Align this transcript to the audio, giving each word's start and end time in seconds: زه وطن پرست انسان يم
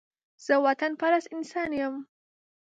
زه 0.45 0.53
وطن 0.65 0.91
پرست 0.99 1.27
انسان 1.35 1.69
يم 1.79 1.95